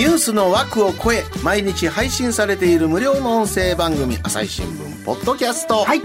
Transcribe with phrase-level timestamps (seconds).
[0.00, 5.84] ニュースの枠を超え毎日配信されている無料の音声番組朝日新聞ポッドキャスト。
[5.84, 6.00] はい。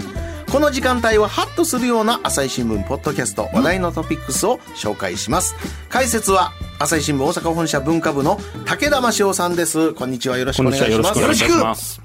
[0.52, 5.54] この時間帯はハッとするような朝日新聞ポッドキャスト話題のトピックスを紹介します。
[5.88, 9.94] 解説は朝日新聞大阪本社文化部の武田真雄さんです。
[9.94, 10.36] こんにちは。
[10.36, 11.18] よろしくお願いします。
[11.18, 12.02] よろしくお願いします。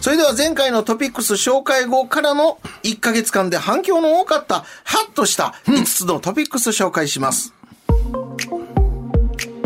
[0.00, 7.52] それでは前回のトピックス紹介後からの1ヶ月間で反響の多かった、ハッとした5つのトピックス紹介します。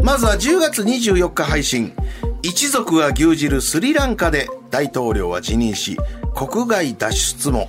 [0.09, 1.93] まずは10月24日配信。
[2.41, 5.99] 一族が牛耳るスリランカで大統領は辞任し、
[6.35, 7.69] 国外脱出も。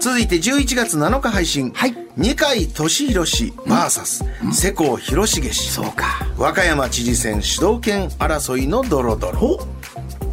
[0.00, 1.72] 続いて11月7日配信。
[1.72, 5.72] はい二階俊博氏 VS 世耕弘成氏。
[5.72, 9.58] そうか和歌山知事選主導権争いのドロドロ。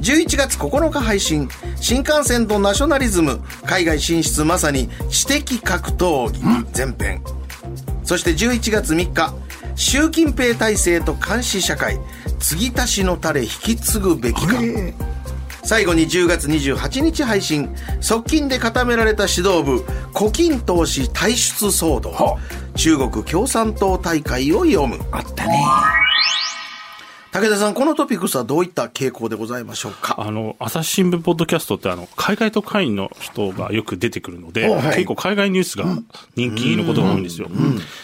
[0.02, 1.50] 11月9日配信
[1.82, 6.44] 新幹線とナショナリズム海外進出まさに知的格闘技
[6.78, 7.24] 前編
[8.04, 9.34] そして11月3日
[9.76, 12.00] 習近平体制と監視社会
[12.40, 14.56] 継ぎ足しのタレ引き継ぐべきか。
[15.64, 22.38] 最後に10月28日配信側近で固められた指導部胡錦涛氏退出騒動。
[22.76, 25.00] 中国共産党大会を読む。
[25.12, 25.60] あったね
[27.36, 30.16] 武田さんこのトピックスはどういった傾向でございましょうか？
[30.20, 34.96] あの、朝日新聞ポッドキャストってあの、海外特派員の人がよく出てくるので、おはい。
[34.96, 35.84] 結構海外ニュースが
[36.38, 37.50] 人気のことが多いんですよ。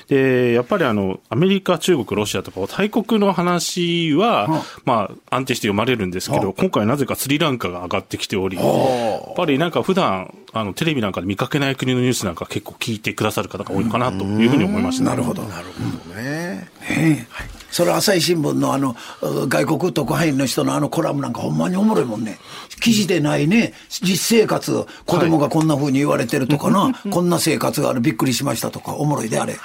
[0.10, 15.06] で、やっぱりあの、アメリカ、中国、ロシアとか大国の話は、まあ、安定して読まれるんですけど、今回なぜかスリランカが上がってきており、やっぱりなんか普段、あの、テレビなんかで見かけない国のニュースなんか結構聞いてくださる方が多いのかなというふうに思いました。
[15.06, 16.22] なるほどなるほどね。
[16.22, 17.26] ねえ
[17.72, 22.38] それ朝日新聞のあの外国特派員の人のあのコラムなんかほんまにおもろいもんね。
[22.82, 29.56] 記事でないね実生活子供がこんな風に言われてるとかな、 こんな生活があるびっくりしましたとかおもろいであれ、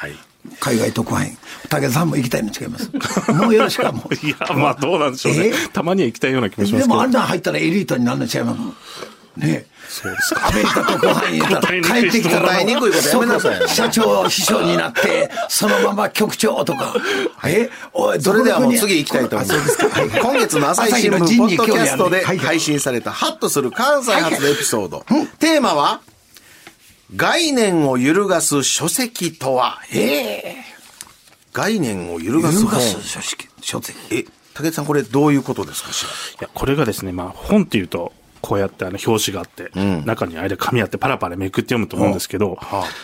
[0.60, 1.38] 海外特派員。
[1.68, 2.90] 武田さんも行きたいの違います
[3.32, 4.14] もうよろしくはもう。
[4.14, 5.48] いや、まあどうなんでしょうね。
[5.48, 5.52] え？
[5.72, 6.86] たまには行きたいような気もします。
[6.86, 9.16] でもあんなん入ったらエリートになるの違います？
[9.36, 10.48] ねそうですか。
[10.48, 16.94] アメリカ特派員やったら帰ってきたら答えにくいことやめなさい社長秘書になって、そのまま局長とか。
[17.44, 17.70] え？
[17.92, 19.58] おい、それではもう次行きたいと思います。
[19.58, 20.00] あそうですか。
[20.00, 25.04] はい今月の朝日新聞ポッドキャストではい配信されたハッとする関西発のエピソード。
[25.38, 26.00] テーマは、
[27.14, 29.80] 概念を揺るがす書籍とは？
[29.94, 30.56] え？
[31.53, 32.80] 概念を揺るえがす本。
[32.80, 33.98] 書籍、書籍。
[34.10, 34.24] え、
[34.54, 35.92] 武田さんこれどういうことですか？
[35.92, 38.12] しらいや、これがですね、まあ、本っていうと、
[38.46, 39.72] こうやってあの表紙があって、
[40.04, 42.58] 中に間紙あってパラパラめくって読むと思うんですけど、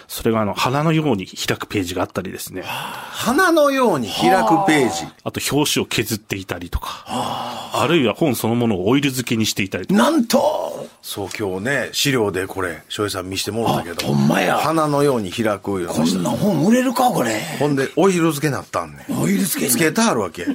[0.07, 5.07] それがあの花のように開くページがあったりですね、花のように開くページ。
[5.25, 14.07] あと表紙を削っていたりとか、あるいは本そのものをオイル漬けにしていたりとか、なんと、そう今日ね、資料でこれ、翔平さん見してもらったけど。
[14.07, 17.41] あほんまや花のように開くようこんな本売れるか、これ。
[17.59, 19.21] ほんで、オイル漬けなったんねん。
[19.21, 20.45] オイル漬けにつけてあるわけ。
[20.45, 20.55] う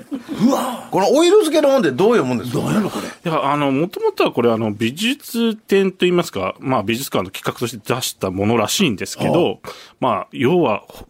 [0.49, 2.59] わこのオイル漬けの本ってどう読むんですか？
[2.61, 3.07] どうやろ、これ？
[3.29, 9.59] いや、あの、もともとはこれ、あの、美術展といいますか、まあ、美術館の企画として出したものらしいんですけど、
[9.99, 11.07] まあ、要は、ほ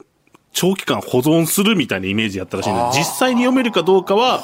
[0.52, 4.42] 長期間保存するみたいなイメージやったらしいんで、実際に読めるかどうかは、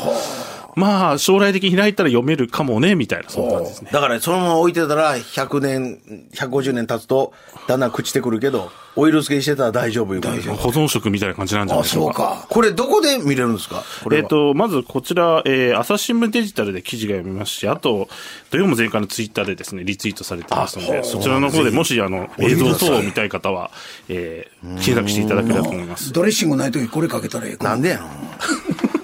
[0.76, 3.90] まあ、将来的に開いたら読めるかもね、みたいな、そんな感じですね。
[3.92, 6.00] だからそのまま置いてたら、100年、
[6.34, 7.34] 150年経つと、
[7.68, 12.14] だんだん朽ちてくるけど、オイル漬けにしてたら大丈夫いうことでしょ保存食みたいな感じなんじゃなあ、いでしょか。
[12.14, 12.48] そううか。
[12.50, 13.84] これどこで見れるんですか？
[14.04, 18.08] これはえっ、と、まずこちら、えー、朝日新聞デジタルで記事が読みますし、あと、
[18.52, 23.72] 土曜も前回のツイッターでですね、リツイートされてますので、そちらの方でもし、あの、映像等を見たい方は、
[24.10, 26.14] えー、検索していただければと思います。
[26.14, 28.10] ドレッシングないときこれかけたらええかなんでやの？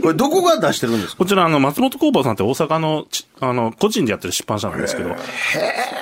[0.01, 1.17] これどこが出してるんですか？
[1.17, 5.15] こちら、あの、松本工房さんって大阪のち、あの、個人でやってる出版社なんですけど、こ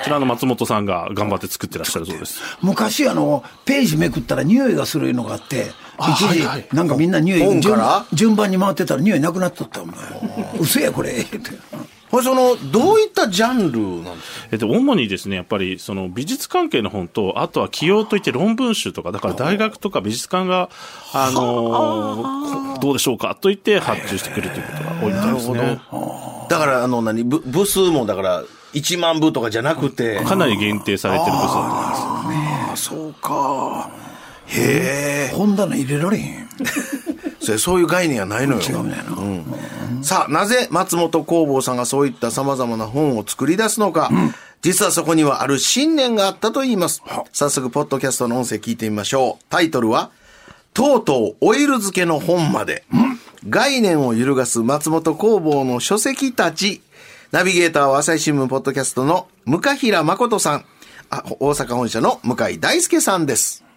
[0.04, 2.40] ちらの松本さんが頑張って作ってらっしゃるそうです。
[2.62, 5.66] 昔あの、ページめくったら匂いがするのがあって、
[5.98, 7.60] あ一時、はいはいなんかみんな匂い
[8.12, 9.96] 順番に回ってたら匂いなくなっとったお前。
[10.60, 11.24] 嘘やこれ。
[12.10, 14.48] これその、どういったジャンルなんですか？
[14.52, 20.70] えっと、主にですね、やっぱり、その、美術関係の本と、あとは起用といって論文集とか、だから大学とか美術館が、
[21.12, 25.80] あのーこどうでしょうかと言って発注してくるということが多いみたいですね。
[26.48, 28.44] だから、あの、何、部部数もだから、
[28.74, 32.02] 1万部とかじゃなくて、かなり限定されてる部数だと思います。
[32.02, 33.90] ああ、そうか。
[34.46, 35.34] へえ。
[35.34, 36.48] 本棚入れられへん。
[37.48, 38.60] それそういう概念はないのよ。
[38.60, 40.02] 違うん。
[40.02, 44.10] さあ、なぜ松本工房さんがそういった様々な本を作り出すのか。
[44.60, 47.02] 実はそこにはある信念があったと言います。
[47.32, 49.44] 早速、ポッドキャストの音声聞いてみましょう。
[49.48, 50.10] タイトルは、
[50.74, 52.84] とうとうオイル漬けの本まで。
[53.48, 56.82] 概念を揺るがす松本工房の書籍たち。
[57.30, 60.64] ナビゲーターは朝日新聞ポッドキャストの向平誠さん。
[61.10, 63.67] あ大阪本社の向井大輔さんです。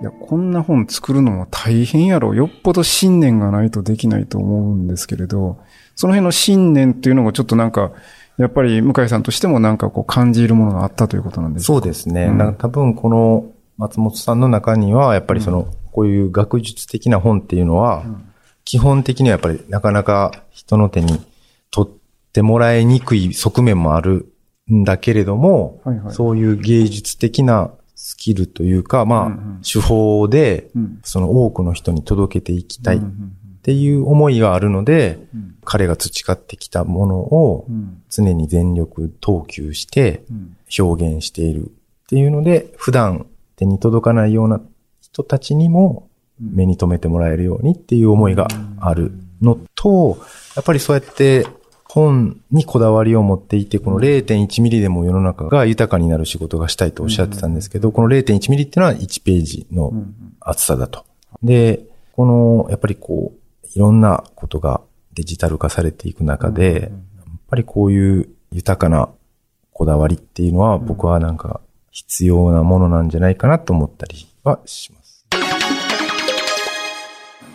[0.00, 2.34] いや、こんな本作るのも大変やろ。
[2.34, 5.58] よっぽど信念がないとできないと思うんですけれど、
[5.96, 7.90] その辺の信念っていうのもちょっとなんか、
[8.36, 11.66] やっぱり向井さんとしてもなんかこう感じるものがあったということなんですか？
[11.72, 12.26] そうですね。
[12.26, 12.38] うん。
[12.38, 18.04] な多分この松本さんの中には、やっぱりその、こういう学術的な本っていうのは、
[18.64, 21.20] 基本的にはやっぱりなかなか人の手に
[21.72, 21.92] 取っ
[22.32, 24.32] てもらいにくい側面もある
[24.72, 26.14] んだけれども、はいはい。
[26.14, 33.00] そういう芸術的なスキルというか、まあ、手法でうん、その多くの人に届けていきたいっ
[33.62, 35.56] ていう思いがあるので、うん。
[35.64, 38.00] 彼が培ってきたものをうん。
[38.08, 40.56] 常に全力投球してうん。
[40.78, 41.66] 表現しているっ
[42.08, 44.60] ていうので、普段手に届かないような
[45.00, 46.08] 人たちにも
[46.38, 48.46] 目に留めてもらえるようにっていう思いが
[48.78, 49.10] ある
[49.42, 50.18] のと、
[50.54, 51.48] やっぱりそうやって
[51.90, 59.92] 本にこだわりを持っていて、この0.1ミリでも世の中が豊かになる仕事がしたいとおっしゃってたんですけど、この0.1ミリっていうのは1ページの
[60.40, 61.06] 厚さだと。
[61.42, 64.82] で、この、やっぱりこう、いろんなことが
[65.14, 66.90] デジタル化されていく中で、やっ
[67.48, 69.08] ぱりこういう豊かな
[69.72, 71.60] こだわりっていうのは僕はなんか
[71.90, 75.26] 必要なものなんじゃないかなと思ったりはします。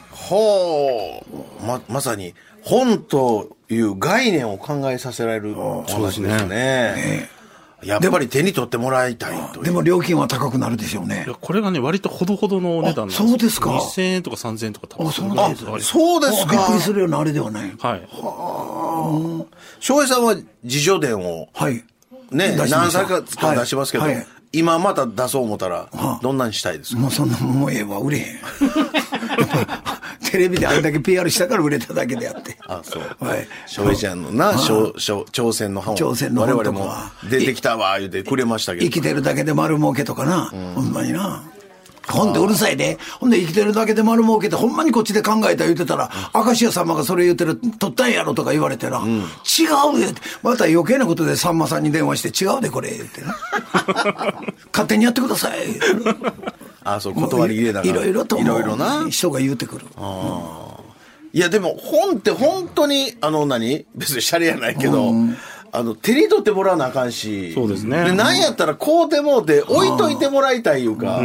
[0.10, 1.22] ほ
[1.62, 1.66] う。
[1.66, 2.34] ま、まさに、
[2.64, 7.30] 本という概念を考えさせられるものですね。
[7.84, 9.62] やっぱり手に取ってもらいたいと。
[9.62, 11.36] でも料金は高くなるでしょうねいや、。
[11.40, 16.74] これがね、割とほどほどのお値段なんですそうですか2000円とか3000円とか多分あそうぐなんでそうですかびっく。
[16.76, 17.76] りするようなあれではない。
[17.78, 18.08] はい。
[19.82, 21.84] 翔平さんは自叙伝をはい。
[22.32, 28.40] ね、何歳かか出しますけど、はいはい今また出そう思ったらはあ、どんなにしたいですか、もうそんなもんええわ、売れへん。
[30.30, 32.53] テレビであれだけ PR したから売れただけであって。
[32.80, 33.26] あ、そう。
[33.26, 33.48] はい。
[33.66, 35.96] 翔平ちゃんのな、朝鮮の本。
[35.96, 36.94] 朝鮮の本我々も
[37.30, 38.86] 出てきたわ、言うてくれましたけど。
[38.86, 40.46] 生きてるだけで丸儲けとかな。
[40.76, 41.44] ほんまにな。
[42.08, 42.98] ほんでうるさいで。
[43.20, 49.00] ほんで生きてるだけで丸儲けってほんまにこっちで考えた言うてたら、明石家様がそれ言うてる、取ったんやろとか言われてな。
[49.00, 50.22] 違うでって。
[50.42, 53.38] また余計なことでさんまさんに電話して、違うでこれ、言ってな。
[54.74, 55.60] 勝手にやってください。
[56.84, 57.92] あ、そう、断り入れながら。
[57.92, 58.38] いろいろと。
[58.38, 59.10] いろいろな。
[59.10, 59.86] 人が言うてくる。
[61.36, 65.12] いや、でも本って本当に、あの何、別にシャレやないけど、
[65.72, 67.52] あの、手に取ってもらわなあかんし。
[67.54, 68.04] そうですね。
[68.04, 71.20] で、なんやったら買うてもうて置いといてもらいたいいうか、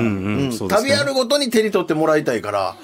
[0.71, 2.77] 旅あるごとに手に取ってもらいたいから、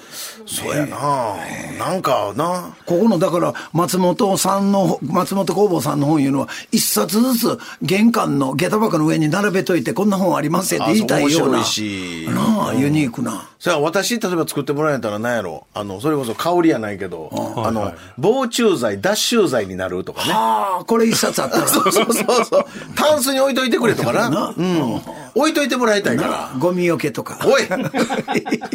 [0.45, 1.35] そうやな、
[1.79, 1.95] な。
[1.95, 11.57] んかな、ここの、だから、松本さんの、松本工房さんの本いうのは、一冊ずつ玄関の下駄箱の上に並べといて、こんな本ありますよって言いたいような。
[11.57, 12.27] 面白いし。
[12.29, 13.49] なあ、ユニークな。
[13.65, 20.33] それは私、例えば作ってもらえたら何やろあの、それこそ香りやないけど、あの、防虫剤、脱臭剤になるとかね。
[20.35, 21.65] ああ、これ一冊あったら。
[21.67, 22.65] そうそうそう。
[22.95, 24.29] タンスに置いといてくれとかな。
[24.29, 25.01] なうん。
[25.33, 26.51] 置いといてもらいたいから。
[26.59, 27.39] ゴミよけとか。
[27.43, 27.63] おい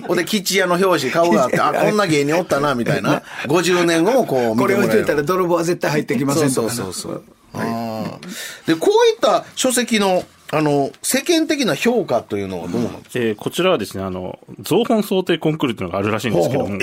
[0.08, 3.22] ほんで、吉屋の表紙、顔があって、あ、こんな芸人おったな、みたいな。
[3.46, 5.02] 50年後もこう見これてもらえる。
[5.02, 6.74] 置いといたら泥棒は絶対入ってきませんとかな。
[6.74, 7.22] そうそうそうそう。
[7.54, 16.78] あーで、こういった書籍の、あの、世間的な評価というのはどうなんですか、えーこちらはですね、あの、造本想定コンクールというのがあるらしいんですけども、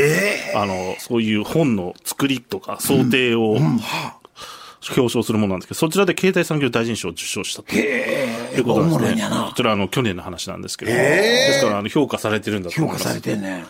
[0.56, 3.58] あの、そういう本の作りとか想定を、
[4.90, 9.30] 表彰するものなんですけど、そちらで経済産業大臣賞を受賞したということなんですね。
[9.50, 13.10] こちらはあの、去年の話なんですけど、ですからあの、評価されてるんだと評価思います。
[13.10, 13.66] されてんね。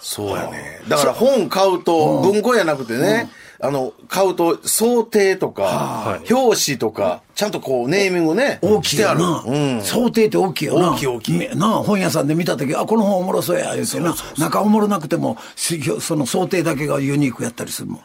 [0.00, 0.80] そうやね。
[0.88, 3.30] だから本買うと、文庫やなくてね、
[3.62, 9.20] あの、買うと、想定とか、表紙とか、ちゃんとこう、ネーミングね、大きいしてある。
[9.20, 9.44] よな。
[9.46, 9.82] うん。
[9.82, 10.92] 想定って大きいよな。
[10.92, 14.14] 大きい大きいめなあ本屋さんで見たとき、あ、この本おもろそうや、言うてな。
[14.38, 18.00] 中おもろなくても、しその想定だけがユニークやったりするもん。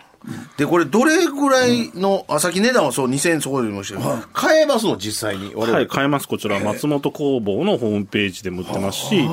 [0.57, 5.53] で、これ、どれぐらいの、あ、さっき値段はそう、2000円そこで言いましたけど、買えますの、実際に。
[5.53, 6.27] はい、買えます。
[6.27, 9.27] こちら、松本工房のホームページでも売ってますし、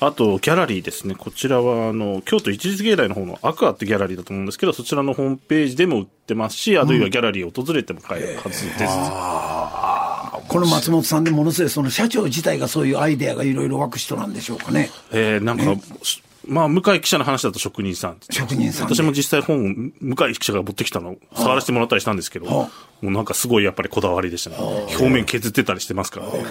[0.00, 1.14] あと、ギャラリーですね。
[1.14, 10.42] こちらは、あの、京都一日芸大の方のアクアってギャラリーだと思うんですけど、そちらのホームページでも売ってますし、あるいはギャラリーを訪れても買えるはずです。
[10.48, 14.90] この松本さんでものすごい、その社長自体がそういうアイデアがいろいろ湧く人なんでしょうかね。
[15.12, 15.64] えー、なんか、
[16.02, 18.16] しまあ、向井記者の話だと職人さん。
[18.30, 19.60] 職人さんで私も実際本を
[20.00, 22.52] 向井記者が持ってきたのを触らせてもらったりしたんですけど、は
[23.00, 24.56] もうなんかすごいやっぱりこだわりでしたね。
[24.58, 26.44] 表面削ってたりしてますからね。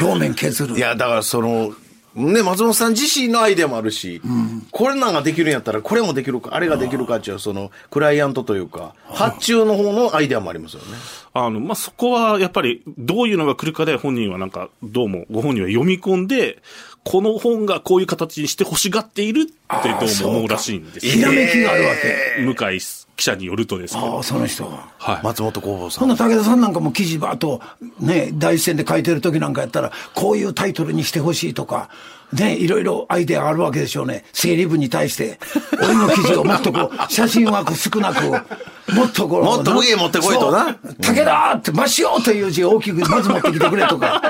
[0.00, 0.76] 表面削る。
[0.76, 1.72] いや、だからその、
[2.16, 4.22] ね、松本さん自身のアイデアもあるし、
[4.70, 10.86] これなんができるんやったら、これもできるか、あれができるかっていう、その、クライアントというか、発注の方のアイデアもありますよね。
[11.34, 16.62] あの、まあ、そこはやっぱりどういうのが来るかで本人はなんか、どうもご本人は読み込んで、
[17.04, 19.44] この本がこういう形にして欲しがっているっ
[19.82, 22.42] てどうも思うらしいんですひらめきがあるわけ。
[22.42, 22.80] 向井
[23.16, 24.16] 記者によるとですけど。
[24.16, 24.88] ああ、その人が。
[24.98, 25.20] はい。
[25.22, 26.12] 松本工房さほんん。
[26.12, 27.60] な武田さんなんかも記事ばっと、
[27.98, 31.88] ね、第一線で書いてる時なんかやったら、こういうタイトルにしてほしいとか、
[32.32, 34.24] ね、いろいろアイデアあるわけでしょうね。
[34.32, 35.38] 整理部に対して。
[35.80, 38.22] 俺の記事をもっとこう、 写真枠少なく、
[38.92, 39.44] もっとこう。
[39.44, 44.20] もっと上へ持ってこいとな武田って、真っ白という字を大きくまず持ってきてくれとか、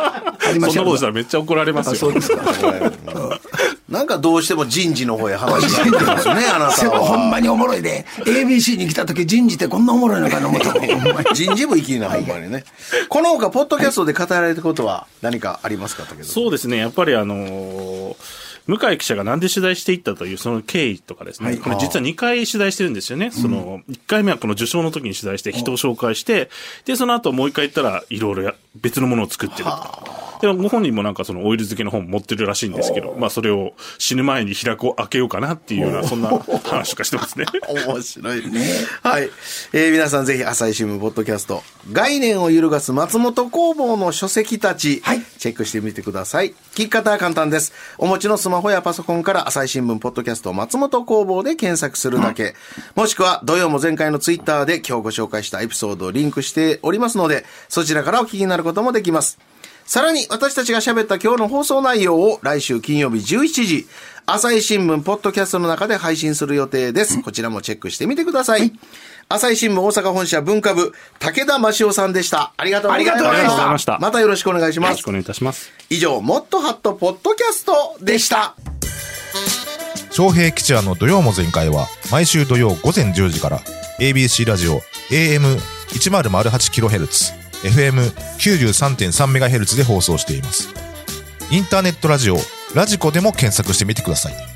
[0.48, 1.94] ありましたそんなことしたらめっちゃ怒られますよ。
[1.96, 2.42] そうですか。
[3.88, 7.26] なんかどうしても人事の方へ話が出てますよね、 あなたでもほんは。
[7.30, 10.80] まにおもろいで、ABC に来た時人事ってこんなおもろいのかな思ったほん
[11.14, 12.64] まに人事部行きな、ほんまにね。
[13.08, 16.24] この他、ポッドキャストで語られたことは何かありますか武田さん？
[16.24, 16.78] そうですね。
[16.78, 18.16] やっぱりあのー
[18.66, 21.56] 向井記者がなんで取材していったというその経緯とかですね。
[21.56, 23.30] これ実は2回取材してるんですよね。
[23.30, 26.50] その、1回目はこの受賞の時に取材して人を紹介して、
[26.84, 30.25] で、その後もう1回行ったらいろいろや別のものを作ってると。
[30.40, 36.28] で、ご本人もなんかそのオイル漬けの本持ってるらしいんですけど、まあそれを死ぬ前に開こう、開けようかなっていうような、そんな
[36.64, 37.46] 話とかしてますね。
[37.68, 38.42] 面白い。
[39.02, 39.30] はい。
[39.72, 41.62] えー皆さんぜひ朝日新聞ポッドキャスト、
[41.92, 46.50] 概念を揺るがす松本工房の書籍たち、はいチェックしてみてください。
[46.50, 47.72] 聞き方は簡単です。
[47.98, 52.54] お持ちのスマホやパソコンから朝日新聞ポッドキャスト松本工房で検索するだけ。
[52.94, 59.38] もしくは土曜も前回のツイッターで今日ご紹介したエピソードをリンクしておりますので、そちらからお聞きになることもできます。
[59.86, 63.86] さらに私たちが喋った今日の放送内容を来週金曜日17時、
[64.26, 67.22] 朝日新聞ポッドキャストの中で配信する予定です。
[67.22, 68.72] こちらもチェックしてみてください。
[69.28, 72.52] 朝日新聞大阪本社文化部、武田真夫さんでした。
[72.56, 73.28] ありがとうございました。
[73.28, 75.08] ありがとうございましたまたよろしくお願いしますよろしく。
[75.08, 75.70] お願いいたします。
[75.88, 78.56] 以上、もっとハットポッドキャストでした。
[80.10, 83.60] 昌平吉也の土曜も全開は毎週土曜午前10時から
[84.00, 90.68] ABC ラジオ AM1008kHz FM93.3MHz で放送しています。
[91.50, 92.36] インターネットラジオ
[92.75, 94.55] ラジコでも検索してみてください。